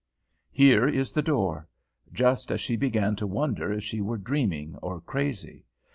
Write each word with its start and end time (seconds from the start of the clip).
Here 0.49 0.87
is 0.87 1.11
the 1.11 1.21
door; 1.21 1.67
just 2.11 2.51
as 2.51 2.59
she 2.59 2.75
began 2.75 3.15
to 3.17 3.27
wonder 3.27 3.71
if 3.71 3.83
she 3.83 4.01
were 4.01 4.17
dreaming 4.17 4.75
or 4.81 4.99
crazy. 4.99 5.65